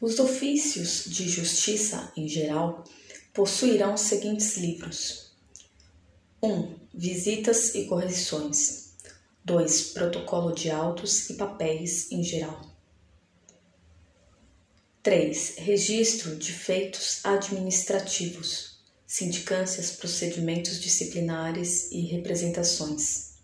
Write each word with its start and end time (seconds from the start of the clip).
Os 0.00 0.18
ofícios 0.18 1.04
de 1.06 1.28
justiça, 1.28 2.10
em 2.16 2.26
geral, 2.26 2.84
possuirão 3.34 3.92
os 3.92 4.00
seguintes 4.00 4.56
livros: 4.56 5.32
1. 6.42 6.48
Um, 6.48 6.74
visitas 6.94 7.74
e 7.74 7.84
correções. 7.84 8.94
2. 9.44 9.82
Protocolo 9.92 10.54
de 10.54 10.70
autos 10.70 11.28
e 11.28 11.34
papéis, 11.34 12.10
em 12.10 12.22
geral. 12.22 12.70
3. 15.02 15.56
Registro 15.58 16.34
de 16.36 16.52
feitos 16.52 17.20
administrativos, 17.24 18.80
sindicâncias, 19.06 19.90
procedimentos 19.92 20.80
disciplinares 20.80 21.90
e 21.92 22.00
representações. 22.06 23.34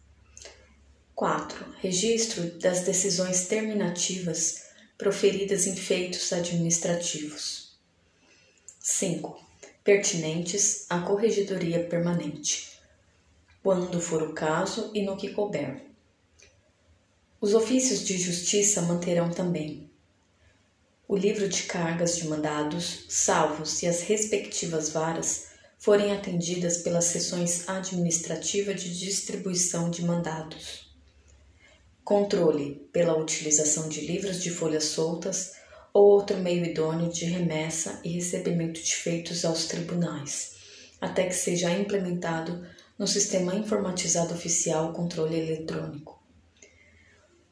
4. 1.15 1.75
Registro 1.81 2.51
das 2.59 2.81
decisões 2.81 3.47
terminativas 3.47 4.66
proferidas 4.99 5.67
em 5.67 5.77
feitos 5.77 6.33
administrativos. 6.33 7.77
5. 8.81 9.39
Pertinentes 9.85 10.87
à 10.89 11.01
corregedoria 11.01 11.85
permanente, 11.85 12.81
quando 13.63 14.01
for 14.01 14.23
o 14.23 14.33
caso 14.33 14.91
e 14.95 15.03
no 15.03 15.17
que 15.17 15.31
couber. 15.31 15.83
Os 17.41 17.53
ofícios 17.53 18.05
de 18.05 18.17
justiça 18.17 18.81
manterão 18.83 19.31
também 19.31 19.91
o 21.09 21.17
livro 21.17 21.49
de 21.49 21.63
cargas 21.65 22.17
de 22.17 22.27
mandados, 22.27 23.05
salvo 23.09 23.65
se 23.65 23.87
as 23.87 24.03
respectivas 24.03 24.89
varas 24.89 25.51
forem 25.79 26.11
atendidas 26.11 26.79
pelas 26.79 27.05
sessões 27.05 27.69
administrativa 27.69 28.75
de 28.75 28.99
distribuição 28.99 29.89
de 29.89 30.03
mandados 30.03 30.86
controle 32.07 32.89
pela 32.93 33.19
utilização 33.19 33.89
de 33.89 34.07
livros 34.07 34.41
de 34.41 34.49
folhas 34.49 34.85
soltas 34.85 35.55
ou 35.93 36.05
outro 36.05 36.37
meio 36.37 36.65
idôneo 36.65 37.11
de 37.11 37.25
remessa 37.25 38.01
e 38.05 38.11
recebimento 38.11 38.81
de 38.81 38.95
feitos 38.95 39.45
aos 39.45 39.67
tribunais, 39.67 40.53
até 41.01 41.27
que 41.27 41.35
seja 41.35 41.69
implementado 41.73 42.65
no 42.97 43.09
sistema 43.09 43.57
informatizado 43.57 44.33
oficial 44.33 44.93
controle 44.93 45.37
eletrônico. 45.37 46.23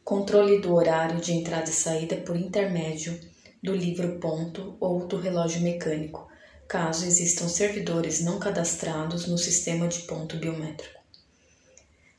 Controle 0.05 0.61
do 0.61 0.73
horário 0.73 1.21
de 1.21 1.33
entrada 1.33 1.69
e 1.69 1.73
saída 1.73 2.15
por 2.19 2.37
intermédio 2.37 3.19
do 3.61 3.75
livro 3.75 4.21
ponto 4.21 4.77
ou 4.79 5.05
do 5.05 5.19
relógio 5.19 5.63
mecânico, 5.63 6.29
caso 6.69 7.05
existam 7.05 7.49
servidores 7.49 8.21
não 8.21 8.39
cadastrados 8.39 9.27
no 9.27 9.37
sistema 9.37 9.89
de 9.89 10.03
ponto 10.03 10.37
biométrico 10.37 11.04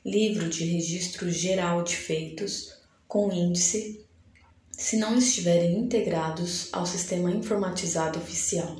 livro 0.06 0.48
de 0.48 0.64
registro 0.64 1.28
geral 1.28 1.82
de 1.82 1.96
feitos 1.96 2.76
com 3.08 3.32
índice 3.32 4.06
se 4.70 4.96
não 4.98 5.18
estiverem 5.18 5.76
integrados 5.76 6.68
ao 6.72 6.86
sistema 6.86 7.28
informatizado 7.28 8.16
oficial. 8.20 8.76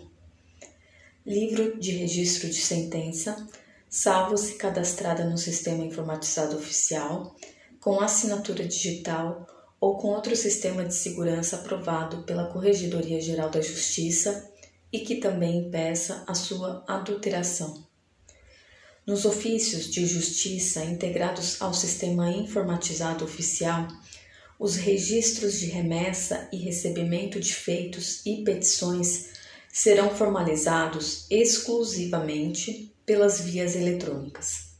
Livro 1.27 1.81
de 1.81 1.91
registro 1.91 2.49
de 2.49 2.61
sentença, 2.61 3.45
salvo 3.89 4.37
se 4.37 4.55
cadastrada 4.55 5.25
no 5.25 5.37
sistema 5.37 5.85
informatizado 5.85 6.57
oficial, 6.57 7.35
com 7.81 7.99
assinatura 7.99 8.65
digital 8.65 9.49
ou 9.81 9.97
com 9.97 10.11
outro 10.11 10.37
sistema 10.37 10.85
de 10.85 10.95
segurança 10.95 11.57
aprovado 11.57 12.23
pela 12.23 12.53
Corregedoria 12.53 13.21
Geral 13.21 13.51
da 13.51 13.61
Justiça 13.61 14.49
e 14.93 15.01
que 15.01 15.17
também 15.17 15.67
impeça 15.67 16.23
a 16.25 16.35
sua 16.35 16.85
adulteração. 16.87 17.86
Nos 19.07 19.25
ofícios 19.25 19.89
de 19.89 20.05
justiça 20.05 20.85
integrados 20.85 21.63
ao 21.63 21.73
sistema 21.73 22.29
informatizado 22.29 23.25
oficial, 23.25 23.87
os 24.59 24.75
registros 24.75 25.61
de 25.61 25.67
remessa 25.67 26.49
e 26.53 26.57
recebimento 26.57 27.39
de 27.39 27.55
feitos 27.55 28.27
e 28.27 28.43
petições 28.43 29.29
serão 29.73 30.13
formalizados 30.13 31.25
exclusivamente 31.31 32.93
pelas 33.07 33.41
vias 33.41 33.77
eletrônicas. 33.77 34.71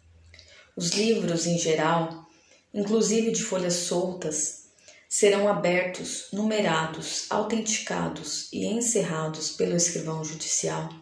Os 0.75 0.91
livros, 0.91 1.47
em 1.47 1.57
geral, 1.57 2.27
inclusive 2.75 3.31
de 3.31 3.45
folhas 3.45 3.75
soltas, 3.75 4.65
serão 5.09 5.47
abertos, 5.47 6.27
numerados, 6.33 7.27
autenticados 7.31 8.49
e 8.53 8.67
encerrados 8.67 9.51
pelo 9.51 9.77
escrivão 9.77 10.25
judicial, 10.25 10.93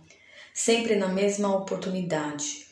sempre 0.52 0.94
na 0.94 1.08
mesma 1.08 1.56
oportunidade 1.56 2.64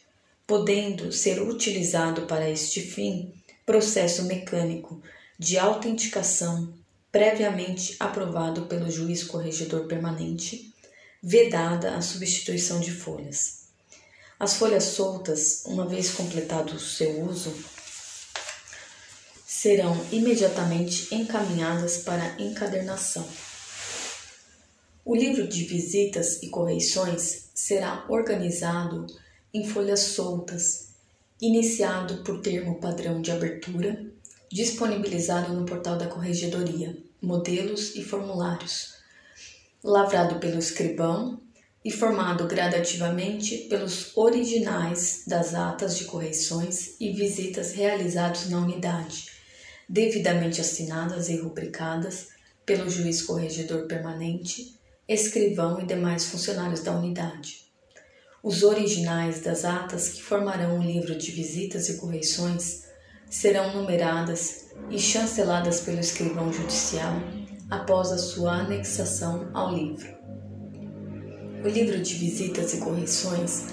podendo 0.53 1.11
ser 1.11 1.41
utilizado 1.41 2.27
para 2.27 2.51
este 2.51 2.83
fim 2.83 3.33
processo 3.65 4.25
mecânico 4.25 5.03
de 5.39 5.57
autenticação 5.57 6.75
previamente 7.11 7.97
aprovado 7.99 8.67
pelo 8.67 8.91
juiz 8.91 9.25
corregedor 9.25 9.87
permanente, 9.87 10.71
vedada 11.23 11.97
a 11.97 12.03
substituição 12.03 12.81
de 12.81 12.91
folhas. 12.91 13.63
As 14.39 14.57
folhas 14.57 14.85
soltas, 14.85 15.63
uma 15.65 15.89
vez 15.89 16.11
completado 16.11 16.75
o 16.75 16.79
seu 16.79 17.23
uso, 17.25 17.51
serão 19.47 19.99
imediatamente 20.13 21.15
encaminhadas 21.15 21.97
para 21.97 22.37
encadernação. 22.39 23.27
O 25.03 25.17
livro 25.17 25.49
de 25.49 25.65
visitas 25.65 26.43
e 26.43 26.51
correições 26.51 27.45
será 27.55 28.05
organizado 28.11 29.07
em 29.55 29.65
folhas 29.67 30.01
soltas, 30.01 30.93
iniciado 31.41 32.23
por 32.23 32.41
termo 32.41 32.81
padrão 32.81 33.21
de 33.21 33.31
abertura, 33.31 34.07
disponibilizado 34.51 35.53
no 35.53 35.67
portal 35.67 35.99
da 35.99 36.07
Corregedoria, 36.07 36.97
modelos 37.21 37.95
e 37.95 38.03
formulários, 38.03 38.95
lavrado 39.83 40.39
pelo 40.39 40.59
escrivão 40.59 41.41
e 41.85 41.91
formado 41.91 42.47
gradativamente 42.47 43.67
pelos 43.69 44.17
originais 44.17 45.25
das 45.27 45.55
atas 45.55 45.99
de 45.99 46.05
correções 46.05 46.95
e 47.01 47.13
visitas 47.13 47.73
realizados 47.73 48.49
na 48.49 48.59
unidade, 48.59 49.27
devidamente 49.89 50.61
assinadas 50.61 51.29
e 51.29 51.37
rubricadas 51.37 52.29
pelo 52.65 52.89
juiz 52.89 53.23
corregedor 53.23 53.87
permanente, 53.87 54.79
escrivão 55.09 55.81
e 55.81 55.87
demais 55.87 56.25
funcionários 56.27 56.81
da 56.81 56.93
unidade. 56.93 57.62
Os 58.43 58.65
originais 58.65 59.41
das 59.41 59.65
atas 59.65 60.09
que 60.09 60.21
formarão 60.21 60.81
o 60.81 60.83
livro 60.83 61.17
de 61.17 61.31
visitas 61.31 61.89
e 61.89 61.97
correições 61.99 62.83
serão 63.31 63.73
numeradas 63.73 64.67
e 64.91 64.99
chanceladas 64.99 65.83
pelo 65.83 66.01
escrivão 66.01 66.53
judicial 66.53 67.15
após 67.71 68.11
a 68.11 68.19
sua 68.19 68.55
anexação 68.55 69.49
ao 69.55 69.73
livro. 69.73 70.09
O 71.65 71.69
livro 71.69 72.03
de 72.03 72.15
visitas 72.15 72.75
e 72.75 72.79
correições 72.79 73.67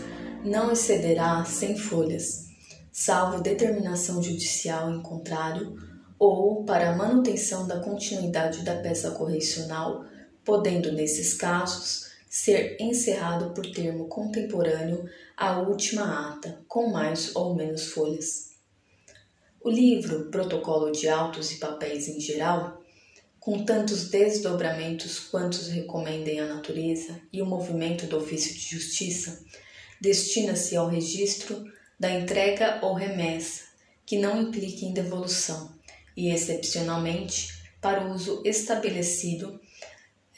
não 0.45 0.71
excederá 0.71 1.43
100 1.43 1.77
folhas, 1.79 2.45
salvo 2.91 3.41
determinação 3.41 4.21
judicial 4.21 4.93
em 4.93 5.01
contrário 5.01 5.75
ou 6.19 6.63
para 6.63 6.91
a 6.91 6.95
manutenção 6.95 7.65
da 7.65 7.79
continuidade 7.79 8.63
da 8.63 8.75
peça 8.75 9.09
correcional, 9.11 10.05
podendo, 10.45 10.91
nesses 10.91 11.33
casos, 11.33 12.08
ser 12.43 12.77
encerrado 12.79 13.53
por 13.53 13.69
termo 13.69 14.07
contemporâneo 14.07 15.09
à 15.35 15.59
última 15.59 16.31
ata, 16.31 16.63
com 16.69 16.89
mais 16.89 17.35
ou 17.35 17.53
menos 17.53 17.91
folhas. 17.91 18.51
O 19.61 19.69
livro 19.69 20.31
Protocolo 20.31 20.89
de 20.89 21.09
Autos 21.09 21.51
e 21.51 21.57
Papéis 21.57 22.07
em 22.07 22.17
Geral, 22.17 22.81
com 23.41 23.65
tantos 23.65 24.09
desdobramentos 24.09 25.19
quantos 25.19 25.67
recomendem 25.67 26.39
a 26.39 26.47
natureza 26.47 27.19
e 27.33 27.41
o 27.41 27.45
movimento 27.45 28.05
do 28.05 28.17
ofício 28.17 28.53
de 28.53 28.77
justiça, 28.77 29.43
destina-se 29.99 30.77
ao 30.77 30.87
registro 30.87 31.65
da 31.99 32.09
entrega 32.09 32.79
ou 32.81 32.93
remessa, 32.93 33.63
que 34.05 34.17
não 34.17 34.41
implique 34.41 34.85
em 34.85 34.93
devolução, 34.93 35.77
e 36.15 36.31
excepcionalmente 36.31 37.49
para 37.81 38.07
o 38.07 38.13
uso 38.13 38.41
estabelecido 38.45 39.59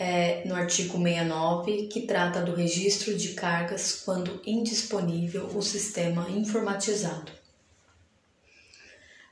é, 0.04 0.42
no 0.48 0.56
artigo 0.56 0.98
69, 0.98 1.86
que 1.86 2.08
trata 2.08 2.42
do 2.42 2.56
registro 2.56 3.16
de 3.16 3.34
cargas 3.34 4.02
quando 4.04 4.42
indisponível 4.44 5.46
o 5.56 5.62
sistema 5.62 6.28
informatizado. 6.28 7.32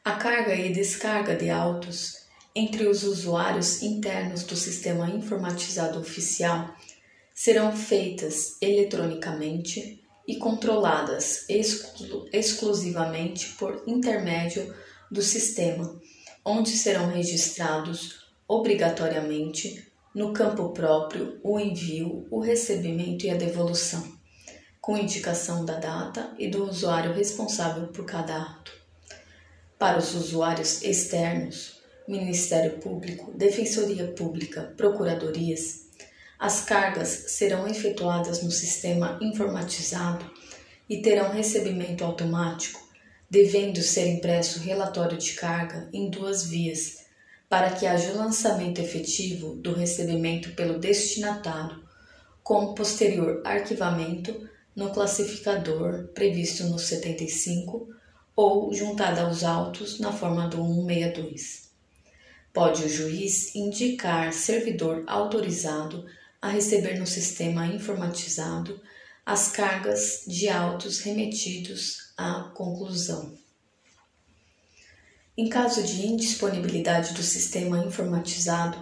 A 0.06 0.12
carga 0.12 0.54
e 0.54 0.71
descarga 0.71 1.36
de 1.36 1.50
autos 1.50 2.18
entre 2.54 2.86
os 2.86 3.01
usuários 3.01 3.81
internos 3.81 4.44
do 4.44 4.56
sistema 4.56 5.10
informatizado 5.10 6.00
oficial 6.00 6.71
serão 7.33 7.75
feitas 7.75 8.56
eletronicamente 8.62 10.04
e 10.27 10.36
controladas 10.36 11.50
exclu 11.50 12.30
exclusivamente 12.31 13.56
por 13.57 13.81
intermédio 13.88 14.71
do 15.10 15.24
sistema, 15.24 16.00
onde 16.45 16.69
serão 16.69 17.07
registrados 17.07 18.19
obrigatoriamente 18.48 19.88
no 20.13 20.33
campo 20.33 20.69
próprio, 20.69 21.39
o 21.44 21.59
envio, 21.59 22.27
o 22.31 22.39
recebimento 22.39 23.25
e 23.25 23.29
a 23.29 23.35
devolução, 23.35 24.03
com 24.81 24.97
indicação 24.97 25.63
da 25.63 25.75
data 25.75 26.33
e 26.38 26.47
do 26.47 26.67
usuário 26.67 27.13
responsável 27.13 27.88
por 27.88 28.06
cada 28.06 28.41
ato. 28.41 28.71
Para 29.77 30.00
os 30.00 30.15
usuários 30.15 30.81
externos, 30.81 31.79
Ministério 32.07 32.79
Público, 32.79 33.31
Defensoria 33.38 34.07
Pública, 34.07 34.73
Procuradorias, 34.75 35.88
As 36.39 36.61
cargas 36.61 37.09
serão 37.27 37.67
efetuadas 37.67 38.41
no 38.41 38.50
sistema 38.50 39.19
informatizado 39.21 40.25
e 40.89 41.01
terão 41.01 41.31
recebimento 41.31 42.03
automático, 42.03 42.81
devendo 43.29 43.81
ser 43.81 44.07
impresso 44.07 44.59
relatório 44.59 45.17
de 45.17 45.33
carga 45.33 45.89
em 45.94 46.09
duas 46.09 46.45
vias, 46.45 46.98
para 47.49 47.71
que 47.71 47.87
haja 47.87 48.13
o 48.13 48.17
lançamento 48.17 48.79
efetivo 48.79 49.55
do 49.55 49.73
recebimento 49.73 50.51
pelo 50.51 50.77
destinatário, 50.77 51.83
com 52.43 52.75
posterior 52.75 53.41
arquivamento 53.43 54.47
no 54.75 54.91
classificador 54.91 56.09
previsto 56.13 56.65
no 56.65 56.77
75 56.77 57.89
ou 58.35 58.71
juntada 58.73 59.23
aos 59.23 59.43
autos 59.43 59.99
na 59.99 60.13
forma 60.13 60.47
do 60.47 60.57
162. 60.57 61.69
Pode 62.53 62.83
o 62.83 62.89
juiz 62.89 63.55
indicar 63.55 64.31
servidor 64.31 65.03
autorizado 65.07 66.05
a 66.41 66.49
receber 66.49 66.99
no 66.99 67.07
sistema 67.07 67.65
informatizado 67.65 68.79
as 69.25 69.51
cargas 69.51 70.23
de 70.25 70.49
autos 70.49 70.99
remetidos 70.99 72.13
à 72.17 72.51
conclusão. 72.55 73.37
Em 75.39 75.47
caso 75.47 75.81
de 75.81 76.06
indisponibilidade 76.06 77.13
do 77.13 77.24
sistema 77.24 77.77
informatizado, 77.77 78.77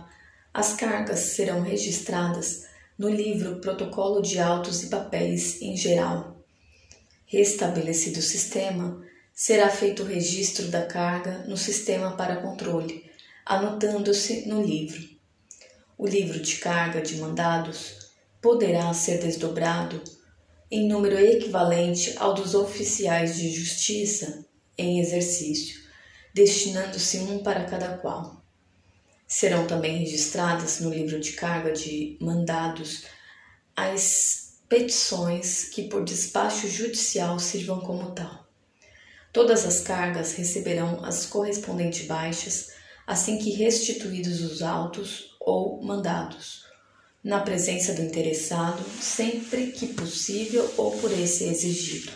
as 0.52 0.74
cargas 0.74 1.20
serão 1.20 1.62
registradas 1.62 2.66
no 2.98 3.08
livro 3.10 3.58
Protocolo 3.58 4.24
de 4.24 4.40
Autos 4.40 4.82
e 4.82 4.88
Papéis 4.88 5.62
em 5.62 5.78
geral. 5.78 6.44
Restabelecido 7.28 8.18
o 8.18 8.24
sistema, 8.24 9.06
será 9.36 9.70
feito 9.70 10.02
o 10.02 10.06
registro 10.08 10.70
da 10.70 10.84
carga 10.84 11.46
no 11.48 11.56
sistema 11.56 12.18
para 12.18 12.38
controle, 12.38 13.08
anotando-se 13.46 14.48
no 14.48 14.64
livro. 14.64 15.08
O 15.96 16.08
livro 16.08 16.40
de 16.40 16.56
carga 16.56 17.04
de 17.04 17.18
mandados 17.18 18.10
poderá 18.42 18.92
ser 18.96 19.20
desdobrado 19.20 20.02
em 20.72 20.88
número 20.88 21.20
equivalente 21.20 22.16
ao 22.18 22.34
dos 22.34 22.56
oficiais 22.56 23.38
de 23.38 23.52
justiça 23.52 24.44
em 24.76 25.00
exercício, 25.00 25.86
destinando-se 26.38 27.18
um 27.18 27.40
para 27.40 27.66
cada 27.66 27.98
qual. 27.98 28.46
Serão 29.28 29.66
também 29.66 29.98
registradas 29.98 30.80
no 30.80 30.92
livro 30.92 31.20
de 31.20 31.34
carga 31.34 31.72
de 31.72 32.16
mandados 32.22 33.06
as 33.76 34.60
petições 34.70 35.64
que 35.70 35.90
por 35.90 36.04
despacho 36.04 36.68
judicial 36.68 37.40
sirvam 37.40 37.80
como 37.80 38.12
tal. 38.12 38.48
Todas 39.34 39.66
as 39.66 39.82
cargas 39.82 40.34
receberão 40.34 41.04
as 41.04 41.26
correspondentes 41.26 42.06
baixas 42.06 42.72
assim 43.08 43.40
que 43.40 43.50
restituídos 43.50 44.42
os 44.42 44.62
autos 44.62 45.36
ou 45.40 45.82
mandados, 45.82 46.66
na 47.24 47.40
presença 47.40 47.94
do 47.94 48.04
interessado, 48.04 48.84
sempre 49.02 49.72
que 49.72 49.88
possível 49.88 50.72
ou 50.78 50.92
por 51.00 51.12
esse 51.12 51.46
exigido. 51.46 52.12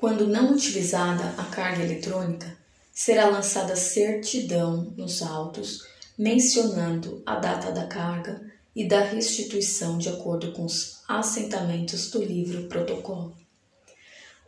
Quando 0.00 0.26
não 0.26 0.54
utilizada 0.54 1.34
a 1.36 1.44
carga 1.44 1.84
eletrônica, 1.84 2.56
será 2.90 3.28
lançada 3.28 3.76
certidão 3.76 4.94
nos 4.96 5.20
autos 5.20 5.86
mencionando 6.16 7.22
a 7.26 7.36
data 7.36 7.70
da 7.70 7.86
carga 7.86 8.40
e 8.74 8.88
da 8.88 9.00
restituição 9.00 9.98
de 9.98 10.08
acordo 10.08 10.52
com 10.52 10.64
os 10.64 11.02
assentamentos 11.06 12.10
do 12.10 12.24
livro 12.24 12.62
protocolo. 12.62 13.36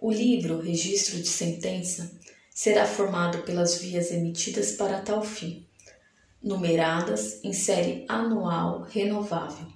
O 0.01 0.11
livro 0.11 0.59
Registro 0.59 1.21
de 1.21 1.29
Sentença 1.29 2.11
será 2.51 2.87
formado 2.87 3.43
pelas 3.43 3.77
vias 3.77 4.11
emitidas 4.11 4.73
para 4.73 5.03
tal 5.03 5.23
fim, 5.23 5.67
numeradas 6.43 7.45
em 7.45 7.53
série 7.53 8.07
anual 8.09 8.87
renovável, 8.91 9.67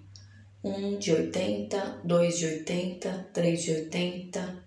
1 0.65 0.99
de 0.99 1.13
80, 1.13 2.01
2 2.03 2.39
de 2.39 2.47
80, 2.47 3.29
3 3.35 3.63
de 3.63 3.71
80, 3.73 4.66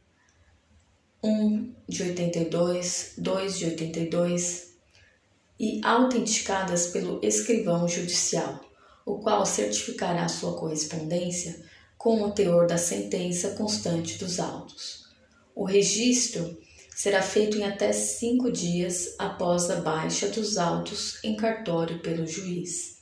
1 1.22 1.76
de 1.86 2.04
82, 2.04 3.14
2 3.18 3.58
de 3.58 3.66
82 3.66 4.74
e 5.60 5.82
autenticadas 5.84 6.88
pelo 6.88 7.20
escrivão 7.22 7.88
judicial, 7.90 8.62
o 9.06 9.20
qual 9.20 9.46
certificará 9.46 10.30
sua 10.30 10.58
correspondência 10.58 11.62
com 11.98 12.22
o 12.22 12.32
teor 12.32 12.68
da 12.68 12.78
sentença 12.78 13.50
constante 13.52 14.18
dos 14.18 14.40
autos. 14.40 15.10
O 15.54 15.66
registro 15.66 16.58
será 16.96 17.22
feito 17.22 17.58
em 17.58 17.66
até 17.66 17.92
cinco 17.92 18.50
dias 18.50 19.16
após 19.20 19.70
a 19.70 19.82
baixa 19.82 20.30
dos 20.30 20.58
autos 20.58 21.22
em 21.22 21.36
cartório 21.36 22.00
pelo 22.00 22.26
juiz. 22.26 23.00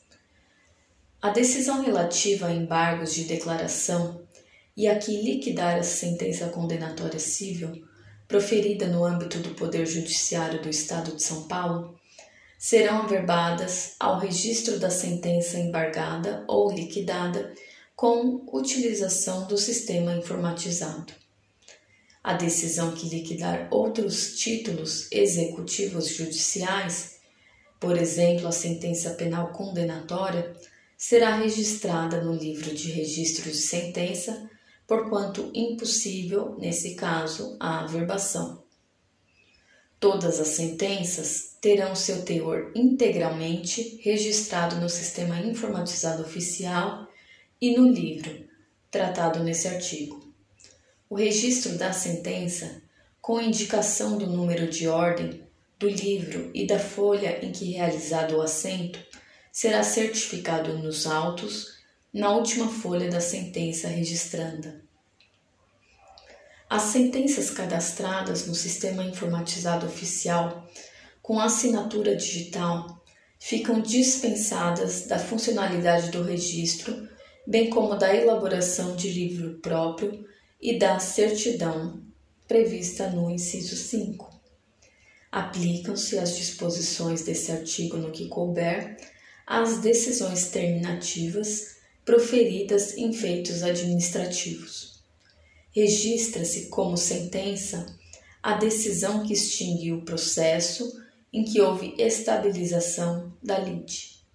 A 1.22 1.30
decisão 1.30 1.84
relativa 1.84 2.48
a 2.48 2.54
embargos 2.54 3.14
de 3.14 3.26
declaração 3.26 4.26
e 4.76 4.88
a 4.88 4.98
que 4.98 5.22
liquidar 5.22 5.78
a 5.78 5.84
sentença 5.84 6.50
condenatória 6.50 7.20
civil, 7.20 7.87
proferida 8.28 8.88
no 8.88 9.06
âmbito 9.06 9.40
do 9.40 9.56
Poder 9.56 9.86
Judiciário 9.86 10.62
do 10.62 10.70
Estado 10.70 11.16
de 11.16 11.24
São 11.24 11.48
Paulo, 11.48 11.98
serão 12.58 13.04
averbadas 13.04 13.96
ao 14.00 14.20
registro 14.20 14.80
da 14.80 14.90
sentença 14.90 15.58
embargada 15.58 16.44
ou 16.48 16.72
liquidada 16.72 17.54
com 17.96 18.44
utilização 18.52 19.48
do 19.48 19.58
sistema 19.58 20.14
informatizado. 20.14 21.14
A 22.24 22.34
decisão 22.34 22.92
que 22.92 23.08
liquidar 23.08 23.68
outros 23.72 24.38
títulos 24.38 25.10
executivos 25.12 26.10
judiciais, 26.10 27.18
por 27.80 27.98
exemplo, 27.98 28.48
a 28.48 28.52
sentença 28.52 29.12
penal 29.12 29.54
condenatória, 29.54 30.54
será 30.98 31.38
registrada 31.38 32.22
no 32.22 32.34
livro 32.34 32.76
de 32.76 32.92
registro 32.92 33.50
de 33.50 33.58
sentença, 33.58 34.50
porquanto 34.88 35.52
impossível, 35.54 36.56
nesse 36.58 36.96
caso, 36.96 37.58
a 37.60 37.82
averbação. 37.82 38.64
Todas 40.00 40.40
as 40.40 40.50
sentenças 40.50 41.58
terão 41.60 41.96
seu 41.96 42.24
teor 42.24 42.72
integralmente 42.74 44.00
registrado 44.02 44.78
no 44.78 44.88
sistema 44.88 45.40
informatizado 45.42 46.22
oficial 46.22 47.08
e 47.60 47.76
no 47.76 47.90
livro, 47.90 48.48
tratado 48.90 49.44
nesse 49.44 49.68
artigo. 49.68 50.34
O 51.10 51.16
registro 51.16 51.78
da 51.78 51.92
sentença, 51.92 52.82
com 53.20 53.42
indicação 53.42 54.18
do 54.18 54.28
número 54.28 54.70
de 54.70 54.88
ordem, 54.88 55.44
do 55.80 55.90
livro 55.90 56.50
e 56.54 56.66
da 56.66 56.80
folha 56.80 57.44
em 57.46 57.52
que 57.52 57.72
realizado 57.72 58.38
o 58.38 58.42
assento, 58.42 59.00
será 59.52 59.84
certificado 59.84 60.78
nos 60.78 61.08
autos 61.08 61.77
na 62.14 62.32
última 62.32 62.68
folha 62.68 63.10
da 63.10 63.20
sentença 63.20 63.88
registranda. 63.88 64.82
As 66.70 66.84
sentenças 66.84 67.50
cadastradas 67.50 68.46
no 68.46 68.56
sistema 68.56 69.04
informatizado 69.04 69.86
oficial 69.86 70.68
com 71.22 71.40
assinatura 71.40 72.16
digital 72.16 73.02
ficam 73.40 73.82
dispensadas 73.82 75.08
da 75.08 75.20
funcionalidade 75.20 76.10
do 76.12 76.24
registro, 76.24 77.08
bem 77.46 77.70
como 77.70 77.96
da 77.96 78.14
elaboração 78.14 78.96
de 78.96 79.10
livro 79.10 79.60
próprio 79.60 80.26
e 80.62 80.78
da 80.78 81.00
certidão 81.00 82.02
prevista 82.48 83.10
no 83.10 83.30
inciso 83.30 83.76
5. 83.76 84.38
Aplicam-se 85.32 86.18
as 86.18 86.36
disposições 86.36 87.22
desse 87.22 87.52
artigo 87.52 87.98
no 87.98 88.12
que 88.12 88.28
couber 88.28 88.98
às 89.46 89.80
decisões 89.80 90.50
terminativas 90.50 91.78
proferidas 92.08 92.98
em 92.98 93.12
feitos 93.12 93.64
administrativos. 93.64 95.04
Registra-se 95.72 96.68
como 96.68 96.96
sentença 96.96 97.86
a 98.42 98.54
decisão 98.54 99.24
que 99.24 99.34
extingue 99.34 99.92
o 99.92 100.06
processo 100.06 100.90
em 101.34 101.44
que 101.44 101.60
houve 101.60 101.94
estabilização 101.98 103.34
da 103.44 103.60
lide. 103.60 104.26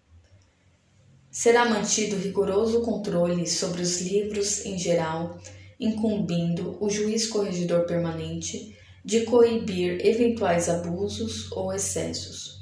Será 1.30 1.64
mantido 1.64 2.14
rigoroso 2.16 2.82
controle 2.82 3.46
sobre 3.46 3.80
os 3.80 4.02
livros 4.02 4.66
em 4.66 4.76
geral 4.76 5.40
incumbindo 5.80 6.76
o 6.78 6.90
juiz 6.90 7.26
corregedor 7.26 7.86
permanente 7.86 8.76
de 9.02 9.22
coibir 9.22 10.06
eventuais 10.06 10.68
abusos 10.68 11.50
ou 11.52 11.72
excessos. 11.72 12.60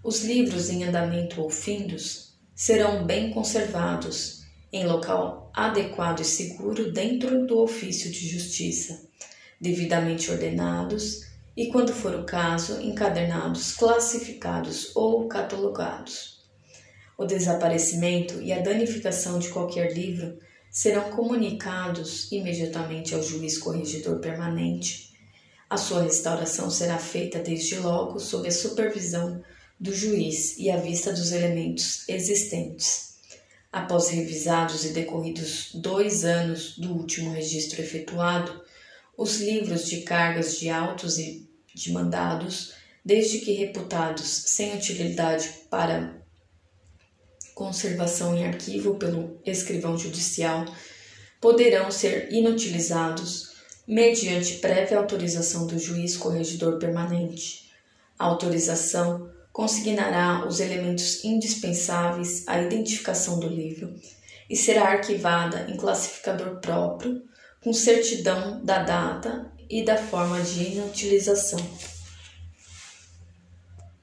Os 0.00 0.22
livros 0.22 0.70
em 0.70 0.84
andamento 0.84 1.42
ou 1.42 1.50
findos 1.50 2.36
serão 2.54 3.04
bem 3.04 3.32
conservados 3.32 4.43
em 4.74 4.84
local 4.84 5.52
adequado 5.54 6.18
e 6.18 6.24
seguro 6.24 6.90
dentro 6.90 7.46
do 7.46 7.60
ofício 7.60 8.10
de 8.10 8.28
justiça, 8.28 9.08
devidamente 9.60 10.32
ordenados 10.32 11.20
e, 11.56 11.68
quando 11.68 11.92
for 11.92 12.12
o 12.12 12.24
caso, 12.24 12.80
encadernados, 12.80 13.70
classificados 13.76 14.90
ou 14.96 15.28
catalogados. 15.28 16.42
O 17.16 17.24
desaparecimento 17.24 18.42
e 18.42 18.52
a 18.52 18.58
danificação 18.58 19.38
de 19.38 19.48
qualquer 19.50 19.92
livro 19.92 20.36
serão 20.68 21.08
comunicados 21.10 22.32
imediatamente 22.32 23.14
ao 23.14 23.22
juiz 23.22 23.56
corregedor 23.56 24.18
permanente. 24.18 25.14
A 25.70 25.76
sua 25.76 26.02
restauração 26.02 26.68
será 26.68 26.98
feita 26.98 27.38
desde 27.38 27.76
logo 27.76 28.18
sob 28.18 28.48
a 28.48 28.50
supervisão 28.50 29.40
do 29.78 29.94
juiz 29.94 30.58
e 30.58 30.68
à 30.68 30.78
vista 30.78 31.12
dos 31.12 31.30
elementos 31.30 32.08
existentes. 32.08 33.13
Após 33.74 34.08
revisados 34.10 34.84
e 34.84 34.90
decorridos 34.90 35.70
dois 35.74 36.24
anos 36.24 36.78
do 36.78 36.92
último 36.92 37.32
registro 37.32 37.82
efetuado, 37.82 38.62
os 39.18 39.40
livros 39.40 39.86
de 39.86 40.02
cargas 40.02 40.60
de 40.60 40.70
autos 40.70 41.18
e 41.18 41.50
de 41.74 41.90
mandados, 41.90 42.72
desde 43.04 43.40
que 43.40 43.52
reputados 43.52 44.28
sem 44.28 44.76
utilidade 44.76 45.50
para 45.68 46.22
conservação 47.52 48.36
em 48.36 48.46
arquivo 48.46 48.94
pelo 48.94 49.40
escrivão 49.44 49.98
judicial, 49.98 50.64
poderão 51.40 51.90
ser 51.90 52.32
inutilizados 52.32 53.54
mediante 53.88 54.58
prévia 54.58 54.98
autorização 54.98 55.66
do 55.66 55.80
juiz 55.80 56.16
corregedor 56.16 56.78
permanente. 56.78 57.72
A 58.16 58.26
autorização 58.26 59.32
consignará 59.54 60.44
os 60.48 60.58
elementos 60.58 61.24
indispensáveis 61.24 62.42
à 62.48 62.60
identificação 62.60 63.38
do 63.38 63.46
livro 63.46 63.94
e 64.50 64.56
será 64.56 64.88
arquivada 64.88 65.70
em 65.70 65.76
classificador 65.76 66.56
próprio, 66.56 67.22
com 67.62 67.72
certidão 67.72 68.62
da 68.64 68.82
data 68.82 69.50
e 69.70 69.84
da 69.84 69.96
forma 69.96 70.40
de 70.40 70.72
inutilização. 70.72 71.60